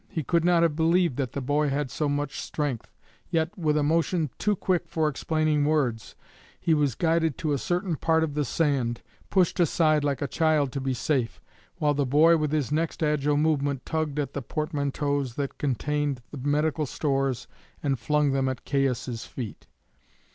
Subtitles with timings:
[0.09, 2.89] He could not have believed that the boy had so much strength,
[3.29, 6.15] yet, with a motion too quick for explaining words,
[6.59, 10.71] he was guided to a certain part of the sand, pushed aside like a child
[10.71, 11.39] to be safe,
[11.75, 16.37] while the boy with his next agile movement tugged at the portmanteaus that contained the
[16.39, 17.47] medical stores,
[17.83, 19.67] and flung them at Caius' feet.